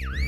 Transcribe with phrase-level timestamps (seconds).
[0.00, 0.27] you.